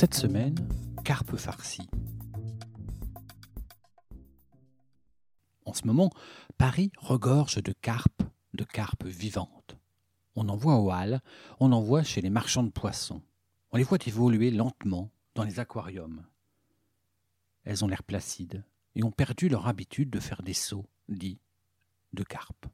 Cette 0.00 0.14
semaine, 0.14 0.54
carpe 1.04 1.36
farci. 1.36 1.82
En 5.66 5.74
ce 5.74 5.86
moment, 5.86 6.10
Paris 6.56 6.90
regorge 6.96 7.62
de 7.62 7.72
carpes, 7.72 8.22
de 8.54 8.64
carpes 8.64 9.04
vivantes. 9.04 9.76
On 10.36 10.48
en 10.48 10.56
voit 10.56 10.78
aux 10.78 10.90
halles, 10.90 11.20
on 11.58 11.70
en 11.72 11.82
voit 11.82 12.02
chez 12.02 12.22
les 12.22 12.30
marchands 12.30 12.62
de 12.62 12.70
poissons. 12.70 13.20
On 13.72 13.76
les 13.76 13.82
voit 13.82 13.98
évoluer 14.06 14.50
lentement 14.50 15.10
dans 15.34 15.44
les 15.44 15.60
aquariums. 15.60 16.24
Elles 17.64 17.84
ont 17.84 17.88
l'air 17.88 18.02
placides 18.02 18.64
et 18.94 19.04
ont 19.04 19.12
perdu 19.12 19.50
leur 19.50 19.68
habitude 19.68 20.08
de 20.08 20.18
faire 20.18 20.42
des 20.42 20.54
sauts, 20.54 20.88
dits, 21.10 21.42
de 22.14 22.22
carpes. 22.22 22.68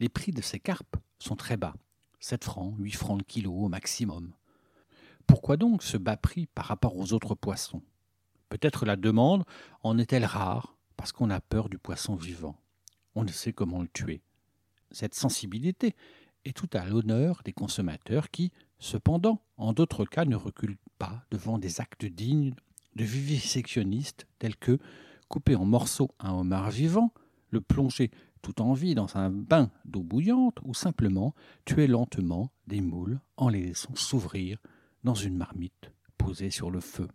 Les 0.00 0.08
prix 0.08 0.32
de 0.32 0.42
ces 0.42 0.58
carpes 0.58 0.96
sont 1.20 1.36
très 1.36 1.56
bas, 1.56 1.76
7 2.18 2.42
francs, 2.42 2.74
8 2.80 2.90
francs 2.90 3.18
le 3.18 3.24
kilo 3.24 3.52
au 3.52 3.68
maximum. 3.68 4.32
Pourquoi 5.30 5.56
donc 5.56 5.84
ce 5.84 5.96
bas 5.96 6.16
prix 6.16 6.46
par 6.46 6.64
rapport 6.64 6.96
aux 6.96 7.12
autres 7.12 7.36
poissons? 7.36 7.82
Peut-être 8.48 8.84
la 8.84 8.96
demande 8.96 9.44
en 9.84 9.96
est-elle 9.96 10.24
rare 10.24 10.76
parce 10.96 11.12
qu'on 11.12 11.30
a 11.30 11.40
peur 11.40 11.68
du 11.68 11.78
poisson 11.78 12.16
vivant. 12.16 12.56
On 13.14 13.22
ne 13.22 13.30
sait 13.30 13.52
comment 13.52 13.80
le 13.80 13.86
tuer. 13.86 14.22
Cette 14.90 15.14
sensibilité 15.14 15.94
est 16.44 16.56
tout 16.56 16.68
à 16.72 16.84
l'honneur 16.84 17.42
des 17.44 17.52
consommateurs 17.52 18.32
qui, 18.32 18.50
cependant, 18.80 19.40
en 19.56 19.72
d'autres 19.72 20.04
cas 20.04 20.24
ne 20.24 20.34
reculent 20.34 20.78
pas 20.98 21.24
devant 21.30 21.58
des 21.58 21.80
actes 21.80 22.06
dignes 22.06 22.56
de 22.96 23.04
vivisectionnistes 23.04 24.26
tels 24.40 24.56
que 24.56 24.80
couper 25.28 25.54
en 25.54 25.64
morceaux 25.64 26.10
un 26.18 26.32
homard 26.32 26.72
vivant, 26.72 27.14
le 27.50 27.60
plonger 27.60 28.10
tout 28.42 28.60
en 28.60 28.72
vie 28.72 28.96
dans 28.96 29.16
un 29.16 29.30
bain 29.30 29.70
d'eau 29.84 30.02
bouillante 30.02 30.58
ou 30.64 30.74
simplement 30.74 31.36
tuer 31.64 31.86
lentement 31.86 32.50
des 32.66 32.80
moules 32.80 33.20
en 33.36 33.48
les 33.48 33.62
laissant 33.62 33.94
s'ouvrir 33.94 34.58
dans 35.04 35.14
une 35.14 35.36
marmite 35.36 35.92
posée 36.18 36.50
sur 36.50 36.70
le 36.70 36.80
feu. 36.80 37.08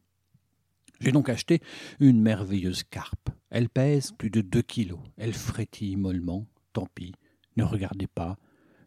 J'ai 1.00 1.12
donc 1.12 1.30
acheté 1.30 1.62
une 2.00 2.22
merveilleuse 2.22 2.84
carpe. 2.84 3.30
Elle 3.50 3.70
pèse 3.70 4.12
plus 4.12 4.30
de 4.30 4.42
deux 4.42 4.62
kilos. 4.62 5.00
Elle 5.18 5.34
frétille 5.34 5.98
mollement. 5.98 6.48
Tant 6.74 6.88
pis, 6.94 7.14
ne 7.58 7.64
regardez 7.64 8.08
pas. 8.08 8.38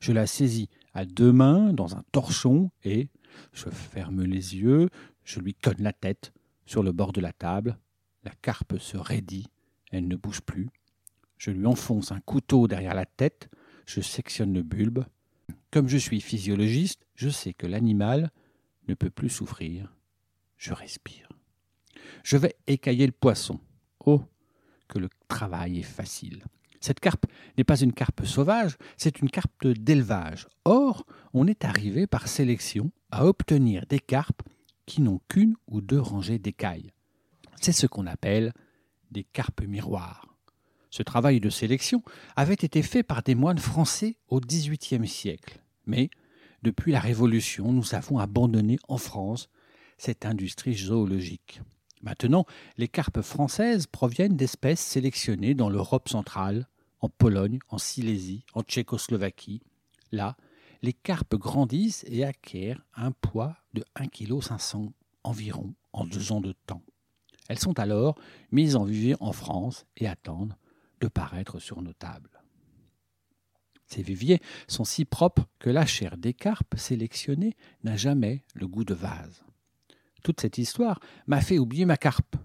Je 0.01 0.13
la 0.13 0.27
saisis 0.27 0.69
à 0.95 1.05
deux 1.05 1.33
mains 1.33 1.73
dans 1.73 1.97
un 1.97 2.05
torchon 2.13 2.71
et 2.85 3.09
je 3.53 3.69
ferme 3.71 4.25
les 4.25 4.57
yeux, 4.57 4.89
je 5.25 5.41
lui 5.41 5.55
conne 5.55 5.81
la 5.83 5.93
tête 5.93 6.33
sur 6.67 6.83
le 6.83 6.93
bord 6.93 7.13
de 7.13 7.21
la 7.21 7.33
table. 7.33 7.79
La 8.25 8.33
carpe 8.43 8.79
se 8.79 8.97
raidit, 8.97 9.49
elle 9.91 10.09
ne 10.09 10.17
bouge 10.17 10.41
plus. 10.41 10.69
Je 11.37 11.51
lui 11.51 11.67
enfonce 11.67 12.13
un 12.13 12.21
couteau 12.21 12.69
derrière 12.69 12.95
la 12.95 13.07
tête, 13.07 13.49
je 13.87 14.01
sectionne 14.01 14.53
le 14.53 14.63
bulbe. 14.63 15.05
Comme 15.71 15.89
je 15.89 15.99
suis 15.99 16.21
physiologiste, 16.21 17.07
je 17.15 17.29
sais 17.29 17.55
que 17.55 17.67
l'animal 17.67 18.31
ne 18.89 18.94
peut 18.94 19.11
plus 19.11 19.28
souffrir. 19.28 19.94
Je 20.56 20.72
respire. 20.72 21.28
Je 22.25 22.36
vais 22.36 22.56
écailler 22.67 23.06
le 23.06 23.12
poisson. 23.12 23.61
Oh, 24.05 24.22
que 24.89 24.98
le 24.98 25.08
travail 25.28 25.80
est 25.80 25.83
facile. 25.83 26.45
Cette 26.80 27.01
carpe 27.01 27.27
n'est 27.57 27.64
pas 27.64 27.80
une 27.80 27.92
carpe 27.92 28.24
sauvage, 28.24 28.77
c'est 28.96 29.20
une 29.20 29.30
carpe 29.30 29.67
d'élevage. 29.67 30.46
Or, 30.64 31.07
on 31.35 31.46
est 31.46 31.64
arrivé 31.64 32.07
par 32.07 32.29
sélection 32.29 32.90
à 33.11 33.27
obtenir 33.27 33.85
des 33.89 33.98
carpes 33.98 34.42
qui 34.86 35.02
n'ont 35.02 35.20
qu'une 35.29 35.55
ou 35.67 35.80
deux 35.80 36.01
rangées 36.01 36.39
d'écailles. 36.39 36.92
C'est 37.61 37.73
ce 37.73 37.86
qu'on 37.86 38.07
appelle 38.07 38.52
des 39.11 39.24
carpes 39.24 39.63
miroirs. 39.63 40.27
Ce 40.90 41.02
travail 41.02 41.40
de 41.40 41.51
sélection 41.51 42.02
avait 42.36 42.55
été 42.55 42.83
fait 42.83 43.02
par 43.02 43.23
des 43.23 43.34
moines 43.34 43.58
français 43.58 44.17
au 44.29 44.40
XVIIIe 44.40 45.07
siècle. 45.07 45.61
Mais, 45.86 46.11
depuis 46.63 46.92
la 46.92 47.01
Révolution, 47.01 47.73
nous 47.73 47.95
avons 47.95 48.19
abandonné 48.19 48.79
en 48.89 48.98
France 48.98 49.48
cette 49.96 50.27
industrie 50.27 50.74
zoologique. 50.74 51.61
Maintenant, 52.02 52.46
les 52.77 52.89
carpes 52.89 53.23
françaises 53.23 53.86
proviennent 53.86 54.36
d'espèces 54.36 54.80
sélectionnées 54.80 55.55
dans 55.55 55.69
l'Europe 55.69 56.08
centrale, 56.08 56.69
en 57.01 57.08
Pologne, 57.08 57.58
en 57.69 57.79
Silésie, 57.79 58.45
en 58.55 58.63
Tchécoslovaquie. 58.63 59.63
Là, 60.13 60.36
les 60.83 60.92
carpes 60.92 61.36
grandissent 61.36 62.05
et 62.08 62.24
acquièrent 62.24 62.85
un 62.95 63.13
poids 63.13 63.57
de 63.75 63.85
1,5 63.96 64.11
kg 64.11 64.92
environ 65.25 65.75
en 65.92 66.05
deux 66.05 66.33
ans 66.33 66.40
de 66.40 66.55
temps. 66.67 66.83
Elles 67.48 67.58
sont 67.58 67.79
alors 67.79 68.17
mises 68.52 68.77
en 68.77 68.85
vue 68.85 69.14
en 69.20 69.33
France 69.33 69.86
et 69.96 70.07
attendent 70.07 70.57
de 71.01 71.08
paraître 71.08 71.58
sur 71.58 71.83
nos 71.83 71.92
tables. 71.92 72.42
Ces 73.89 74.03
viviers 74.03 74.41
sont 74.69 74.85
si 74.85 75.05
propres 75.05 75.49
que 75.59 75.71
la 75.71 75.87
chair 75.87 76.17
des 76.17 76.35
carpes 76.35 76.77
sélectionnées 76.77 77.57
n'a 77.85 77.97
jamais 77.97 78.45
le 78.55 78.69
goût 78.69 78.85
de 78.85 78.95
vase. 78.95 79.45
Toute 80.23 80.41
cette 80.41 80.59
histoire 80.59 81.01
m'a 81.27 81.41
fait 81.41 81.59
oublier 81.59 81.87
ma 81.87 81.97
carpe. 81.97 82.37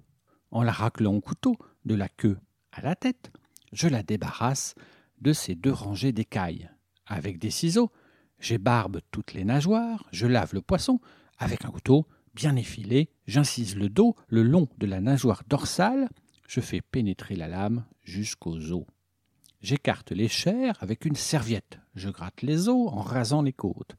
En 0.52 0.64
la 0.64 0.72
raclant 0.72 1.14
au 1.14 1.22
couteau, 1.22 1.58
de 1.86 1.96
la 1.96 2.08
queue 2.08 2.38
à 2.72 2.82
la 2.82 2.96
tête, 2.96 3.32
je 3.74 3.88
la 3.88 4.04
débarrasse 4.04 4.76
de 5.22 5.34
ces 5.34 5.56
deux 5.56 5.72
rangées 5.72 6.12
d'écailles. 6.12 6.70
Avec 7.06 7.40
des 7.40 7.50
ciseaux, 7.50 7.92
j'ébarbe 8.40 9.02
toutes 9.12 9.34
les 9.34 9.44
nageoires, 9.44 10.06
je 10.12 10.28
lave 10.28 10.54
le 10.54 10.62
poisson, 10.62 11.00
avec 11.38 11.66
un 11.66 11.70
couteau 11.70 12.08
bien 12.34 12.56
effilé, 12.56 13.10
j'incise 13.28 13.76
le 13.76 13.90
dos 13.90 14.16
le 14.28 14.44
long 14.44 14.68
de 14.78 14.88
la 14.88 15.02
nageoire 15.02 15.44
dorsale, 15.48 16.10
je 16.48 16.62
fais 16.62 16.82
pénétrer 16.82 17.36
la 17.36 17.48
lame 17.48 17.86
jusqu'aux 18.04 18.72
os. 18.72 18.86
J'écarte 19.64 20.12
les 20.12 20.28
chairs 20.28 20.76
avec 20.82 21.06
une 21.06 21.16
serviette, 21.16 21.80
je 21.96 22.10
gratte 22.10 22.42
les 22.42 22.68
os 22.68 22.92
en 22.92 23.00
rasant 23.00 23.42
les 23.42 23.54
côtes. 23.54 23.96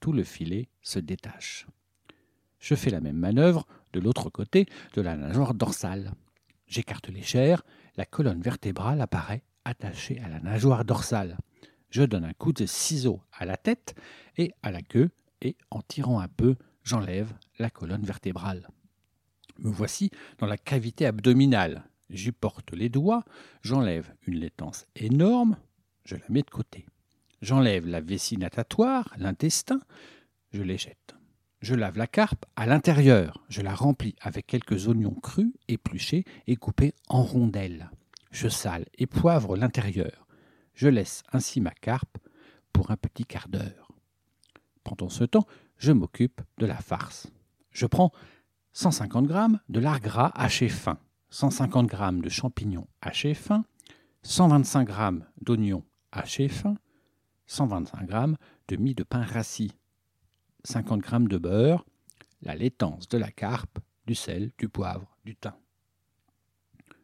Tout 0.00 0.10
le 0.10 0.24
filet 0.24 0.70
se 0.80 0.98
détache. 0.98 1.66
Je 2.58 2.74
fais 2.74 2.88
la 2.88 3.00
même 3.00 3.18
manœuvre 3.18 3.66
de 3.92 4.00
l'autre 4.00 4.30
côté 4.30 4.64
de 4.94 5.02
la 5.02 5.14
nageoire 5.16 5.52
dorsale. 5.52 6.14
J'écarte 6.66 7.10
les 7.10 7.20
chairs, 7.20 7.62
la 7.96 8.06
colonne 8.06 8.40
vertébrale 8.40 9.02
apparaît 9.02 9.42
attachée 9.66 10.18
à 10.20 10.30
la 10.30 10.40
nageoire 10.40 10.86
dorsale. 10.86 11.36
Je 11.90 12.04
donne 12.04 12.24
un 12.24 12.32
coup 12.32 12.54
de 12.54 12.64
ciseau 12.64 13.20
à 13.32 13.44
la 13.44 13.58
tête 13.58 13.94
et 14.38 14.54
à 14.62 14.70
la 14.70 14.80
queue, 14.80 15.10
et 15.42 15.56
en 15.70 15.82
tirant 15.82 16.20
un 16.20 16.28
peu, 16.28 16.56
j'enlève 16.84 17.34
la 17.58 17.68
colonne 17.68 18.04
vertébrale. 18.04 18.66
Me 19.58 19.68
voici 19.68 20.10
dans 20.38 20.46
la 20.46 20.56
cavité 20.56 21.04
abdominale. 21.04 21.84
J'y 22.12 22.30
porte 22.30 22.72
les 22.72 22.90
doigts, 22.90 23.24
j'enlève 23.62 24.14
une 24.26 24.38
laitance 24.38 24.86
énorme, 24.94 25.56
je 26.04 26.16
la 26.16 26.26
mets 26.28 26.42
de 26.42 26.50
côté. 26.50 26.84
J'enlève 27.40 27.86
la 27.86 28.00
vessie 28.00 28.36
natatoire, 28.36 29.12
l'intestin, 29.16 29.80
je 30.52 30.62
les 30.62 30.76
jette. 30.76 31.16
Je 31.62 31.74
lave 31.74 31.96
la 31.96 32.06
carpe 32.06 32.44
à 32.56 32.66
l'intérieur. 32.66 33.42
Je 33.48 33.62
la 33.62 33.74
remplis 33.74 34.14
avec 34.20 34.46
quelques 34.46 34.88
oignons 34.88 35.14
crus, 35.14 35.52
épluchés 35.68 36.24
et 36.46 36.56
coupés 36.56 36.92
en 37.08 37.22
rondelles. 37.22 37.90
Je 38.30 38.48
sale 38.48 38.86
et 38.98 39.06
poivre 39.06 39.56
l'intérieur. 39.56 40.26
Je 40.74 40.88
laisse 40.88 41.22
ainsi 41.32 41.60
ma 41.60 41.70
carpe 41.70 42.18
pour 42.72 42.90
un 42.90 42.96
petit 42.96 43.24
quart 43.24 43.48
d'heure. 43.48 43.92
Pendant 44.84 45.08
ce 45.08 45.24
temps, 45.24 45.46
je 45.78 45.92
m'occupe 45.92 46.40
de 46.58 46.66
la 46.66 46.78
farce. 46.78 47.28
Je 47.70 47.86
prends 47.86 48.12
150 48.72 49.28
g 49.28 49.34
de 49.68 49.80
lard 49.80 50.00
gras 50.00 50.32
haché 50.34 50.68
fin, 50.68 50.98
150 51.32 51.90
g 51.90 52.20
de 52.20 52.28
champignons 52.28 52.86
hachés 53.00 53.32
fins, 53.32 53.64
125 54.22 54.86
g 54.86 55.24
d'oignons 55.40 55.82
hachés 56.12 56.50
fins, 56.50 56.76
125 57.46 58.10
g 58.10 58.36
de 58.68 58.76
mie 58.76 58.94
de 58.94 59.02
pain 59.02 59.22
rassis, 59.22 59.72
50 60.64 61.02
g 61.02 61.18
de 61.28 61.38
beurre, 61.38 61.86
la 62.42 62.54
laitance 62.54 63.08
de 63.08 63.16
la 63.16 63.30
carpe, 63.30 63.78
du 64.06 64.14
sel, 64.14 64.52
du 64.58 64.68
poivre, 64.68 65.16
du 65.24 65.34
thym. 65.34 65.54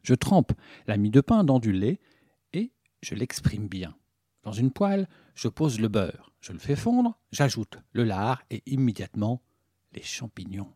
Je 0.02 0.12
trempe 0.12 0.52
la 0.86 0.98
mie 0.98 1.10
de 1.10 1.22
pain 1.22 1.42
dans 1.42 1.58
du 1.58 1.72
lait 1.72 1.98
et 2.52 2.70
je 3.00 3.14
l'exprime 3.14 3.66
bien. 3.66 3.96
Dans 4.42 4.52
une 4.52 4.72
poêle, 4.72 5.08
je 5.36 5.48
pose 5.48 5.80
le 5.80 5.88
beurre, 5.88 6.34
je 6.42 6.52
le 6.52 6.58
fais 6.58 6.76
fondre, 6.76 7.18
j'ajoute 7.32 7.78
le 7.92 8.04
lard 8.04 8.42
et 8.50 8.62
immédiatement 8.66 9.40
les 9.92 10.02
champignons. 10.02 10.74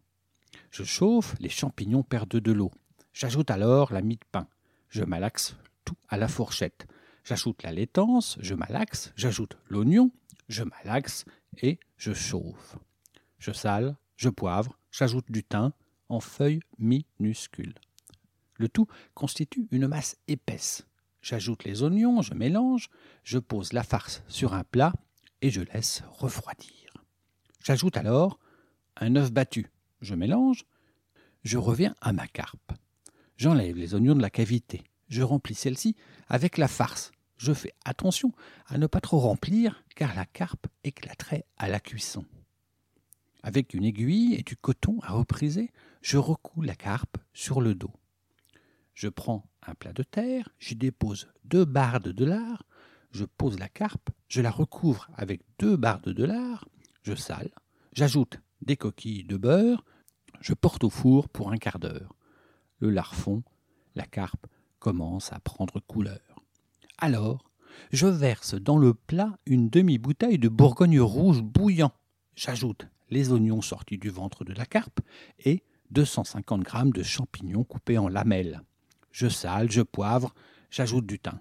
Je 0.70 0.84
chauffe, 0.84 1.34
les 1.38 1.50
champignons 1.50 2.02
perdent 2.02 2.40
de 2.40 2.52
l'eau. 2.52 2.72
J'ajoute 3.12 3.50
alors 3.50 3.92
la 3.92 4.02
mie 4.02 4.16
de 4.16 4.24
pain. 4.30 4.48
Je 4.88 5.04
malaxe 5.04 5.56
tout 5.84 5.96
à 6.08 6.16
la 6.16 6.28
fourchette. 6.28 6.86
J'ajoute 7.24 7.62
la 7.62 7.72
laitance, 7.72 8.36
je 8.40 8.54
malaxe, 8.54 9.12
j'ajoute 9.16 9.56
l'oignon, 9.68 10.10
je 10.48 10.64
malaxe 10.64 11.24
et 11.62 11.78
je 11.96 12.12
chauffe. 12.12 12.76
Je 13.38 13.52
sale, 13.52 13.96
je 14.16 14.28
poivre, 14.28 14.76
j'ajoute 14.90 15.30
du 15.30 15.44
thym 15.44 15.72
en 16.08 16.20
feuilles 16.20 16.60
minuscules. 16.78 17.74
Le 18.54 18.68
tout 18.68 18.86
constitue 19.14 19.68
une 19.70 19.86
masse 19.86 20.16
épaisse. 20.26 20.86
J'ajoute 21.20 21.64
les 21.64 21.82
oignons, 21.82 22.22
je 22.22 22.34
mélange, 22.34 22.90
je 23.22 23.38
pose 23.38 23.72
la 23.72 23.84
farce 23.84 24.22
sur 24.26 24.54
un 24.54 24.64
plat 24.64 24.92
et 25.40 25.50
je 25.50 25.60
laisse 25.60 26.02
refroidir. 26.10 26.92
J'ajoute 27.64 27.96
alors 27.96 28.40
un 28.96 29.14
œuf 29.16 29.32
battu, 29.32 29.70
je 30.00 30.14
mélange, 30.14 30.64
je 31.44 31.58
reviens 31.58 31.94
à 32.00 32.12
ma 32.12 32.26
carpe. 32.26 32.72
J'enlève 33.42 33.76
les 33.76 33.96
oignons 33.96 34.14
de 34.14 34.22
la 34.22 34.30
cavité, 34.30 34.84
je 35.08 35.20
remplis 35.20 35.56
celle-ci 35.56 35.96
avec 36.28 36.58
la 36.58 36.68
farce. 36.68 37.10
Je 37.38 37.52
fais 37.52 37.72
attention 37.84 38.30
à 38.66 38.78
ne 38.78 38.86
pas 38.86 39.00
trop 39.00 39.18
remplir 39.18 39.82
car 39.96 40.14
la 40.14 40.26
carpe 40.26 40.68
éclaterait 40.84 41.44
à 41.56 41.68
la 41.68 41.80
cuisson. 41.80 42.24
Avec 43.42 43.74
une 43.74 43.82
aiguille 43.82 44.36
et 44.36 44.44
du 44.44 44.56
coton 44.56 45.00
à 45.02 45.10
repriser, 45.10 45.72
je 46.02 46.18
recouds 46.18 46.62
la 46.62 46.76
carpe 46.76 47.16
sur 47.32 47.60
le 47.60 47.74
dos. 47.74 47.90
Je 48.94 49.08
prends 49.08 49.50
un 49.66 49.74
plat 49.74 49.92
de 49.92 50.04
terre, 50.04 50.48
j'y 50.60 50.76
dépose 50.76 51.26
deux 51.42 51.64
barres 51.64 51.98
de 51.98 52.24
lard, 52.24 52.62
je 53.10 53.24
pose 53.24 53.58
la 53.58 53.68
carpe, 53.68 54.10
je 54.28 54.40
la 54.40 54.52
recouvre 54.52 55.10
avec 55.16 55.42
deux 55.58 55.76
barres 55.76 56.02
de 56.02 56.24
lard, 56.24 56.68
je 57.02 57.16
sale, 57.16 57.50
j'ajoute 57.92 58.38
des 58.60 58.76
coquilles 58.76 59.24
de 59.24 59.36
beurre, 59.36 59.84
je 60.40 60.54
porte 60.54 60.84
au 60.84 60.90
four 60.90 61.28
pour 61.28 61.50
un 61.50 61.56
quart 61.56 61.80
d'heure. 61.80 62.14
Le 62.82 62.92
la 63.94 64.06
carpe 64.06 64.48
commence 64.80 65.32
à 65.32 65.38
prendre 65.38 65.78
couleur. 65.78 66.18
Alors, 66.98 67.48
je 67.92 68.08
verse 68.08 68.56
dans 68.56 68.76
le 68.76 68.92
plat 68.92 69.38
une 69.46 69.70
demi-bouteille 69.70 70.40
de 70.40 70.48
Bourgogne 70.48 70.98
rouge 70.98 71.42
bouillant. 71.42 71.92
J'ajoute 72.34 72.88
les 73.08 73.30
oignons 73.30 73.62
sortis 73.62 73.98
du 73.98 74.10
ventre 74.10 74.44
de 74.44 74.52
la 74.52 74.66
carpe 74.66 74.98
et 75.44 75.62
250 75.92 76.68
g 76.68 76.78
de 76.92 77.04
champignons 77.04 77.62
coupés 77.62 77.98
en 77.98 78.08
lamelles. 78.08 78.62
Je 79.12 79.28
sale, 79.28 79.70
je 79.70 79.82
poivre, 79.82 80.34
j'ajoute 80.68 81.06
du 81.06 81.20
thym. 81.20 81.38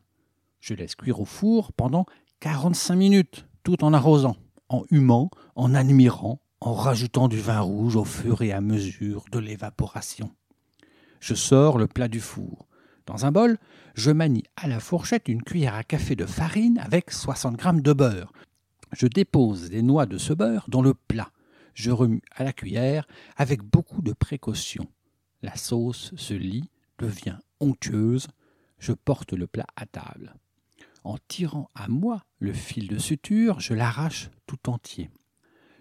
Je 0.60 0.76
laisse 0.76 0.94
cuire 0.94 1.22
au 1.22 1.26
four 1.26 1.74
pendant 1.74 2.06
45 2.42 2.96
minutes, 2.96 3.48
tout 3.64 3.84
en 3.84 3.94
arrosant, 3.94 4.36
en 4.70 4.84
humant, 4.92 5.32
en 5.56 5.74
admirant, 5.74 6.40
en 6.60 6.76
rajoutant 6.76 7.28
du 7.28 7.40
vin 7.40 7.62
rouge 7.62 7.96
au 7.96 8.06
fur 8.06 8.44
et 8.44 8.52
à 8.52 8.62
mesure 8.62 9.26
de 9.32 9.40
l'évaporation. 9.40 10.36
Je 11.22 11.34
sors 11.34 11.78
le 11.78 11.88
plat 11.88 12.10
du 12.10 12.20
four. 12.20 12.68
Dans 13.06 13.26
un 13.26 13.32
bol, 13.32 13.58
je 13.96 14.12
manie 14.12 14.44
à 14.58 14.68
la 14.68 14.82
fourchette 14.82 15.30
une 15.30 15.42
cuillère 15.42 15.76
à 15.76 15.84
café 15.84 16.18
de 16.18 16.26
farine 16.26 16.78
avec 16.80 17.12
60 17.12 17.62
g 17.62 17.70
de 17.82 17.94
beurre. 17.94 18.34
Je 18.92 19.08
dépose 19.08 19.70
des 19.70 19.82
noix 19.82 20.06
de 20.06 20.18
ce 20.18 20.34
beurre 20.34 20.66
dans 20.68 20.82
le 20.82 20.94
plat 20.94 21.32
je 21.74 21.92
remue 21.92 22.22
à 22.36 22.44
la 22.44 22.54
cuillère 22.54 23.08
avec 23.38 23.62
beaucoup 23.62 24.02
de 24.02 24.14
précaution. 24.14 24.88
La 25.42 25.56
sauce 25.56 26.14
se 26.16 26.34
lie, 26.34 26.70
devient 26.98 27.38
onctueuse, 27.60 28.28
je 28.78 28.94
porte 28.94 29.34
le 29.34 29.48
plat 29.48 29.68
à 29.76 29.86
table. 29.86 30.36
En 31.04 31.18
tirant 31.28 31.70
à 31.74 31.88
moi 31.88 32.24
le 32.40 32.54
fil 32.54 32.88
de 32.88 33.00
suture, 33.00 33.60
je 33.60 33.74
l'arrache 33.74 34.30
tout 34.46 34.70
entier. 34.70 35.10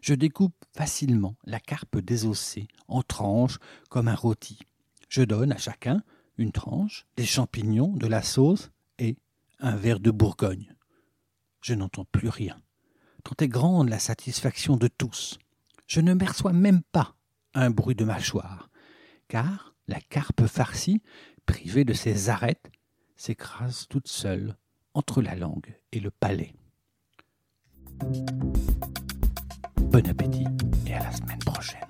Je 0.01 0.15
découpe 0.15 0.55
facilement 0.75 1.37
la 1.45 1.61
carpe 1.61 1.99
désossée 1.99 2.69
en 2.89 3.03
tranches 3.03 3.59
comme 3.91 4.09
un 4.09 4.15
rôti. 4.15 4.61
Je 5.11 5.23
donne 5.23 5.53
à 5.53 5.59
chacun 5.59 6.03
une 6.39 6.53
tranche, 6.53 7.05
des 7.19 7.27
champignons, 7.27 7.95
de 7.95 8.07
la 8.07 8.23
sauce 8.23 8.71
et 8.99 9.19
un 9.59 9.77
verre 9.77 10.01
de 10.01 10.11
Bourgogne. 10.11 10.75
Je 11.61 11.75
n'entends 11.75 12.07
plus 12.07 12.31
rien. 12.31 12.59
Tant 13.23 13.35
est 13.45 13.49
grande 13.49 13.91
la 13.91 13.99
satisfaction 13.99 14.79
de 14.79 14.89
tous 14.89 15.39
je 15.91 16.01
ne 16.01 16.15
perçois 16.15 16.53
même 16.53 16.83
pas 16.93 17.17
un 17.53 17.71
bruit 17.71 17.97
de 17.97 18.05
mâchoire, 18.05 18.71
car 19.27 19.75
la 19.89 20.01
carpe 20.01 20.47
farcie, 20.47 21.03
privée 21.47 21.85
de 21.85 21.95
ses 21.95 22.29
arêtes, 22.29 22.71
s'écrase 23.17 23.89
toute 23.89 24.07
seule 24.07 24.57
entre 24.95 25.21
la 25.21 25.35
langue 25.35 25.77
et 25.91 25.99
le 25.99 26.13
palais. 26.13 26.55
Bon 29.79 30.07
appétit 30.07 30.47
et 30.87 30.95
à 30.95 31.03
la 31.03 31.11
semaine 31.11 31.41
prochaine. 31.41 31.90